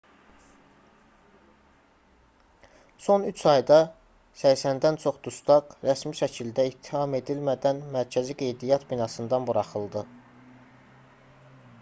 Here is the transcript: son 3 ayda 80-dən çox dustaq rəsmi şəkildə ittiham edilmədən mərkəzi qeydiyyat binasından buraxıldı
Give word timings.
son 3.07 3.25
3 3.31 3.43
ayda 3.51 3.77
80-dən 4.43 4.97
çox 5.03 5.19
dustaq 5.27 5.69
rəsmi 5.89 6.15
şəkildə 6.21 6.67
ittiham 6.71 7.15
edilmədən 7.21 7.83
mərkəzi 7.99 8.39
qeydiyyat 8.43 8.89
binasından 8.95 9.49
buraxıldı 9.53 10.05